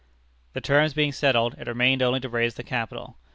The 0.53 0.61
terms 0.61 0.95
being 0.95 1.11
settled, 1.11 1.53
it 1.59 1.67
remained 1.67 2.01
only 2.01 2.19
to 2.21 2.27
raise 2.29 2.55
the 2.55 2.63
capital. 2.63 3.19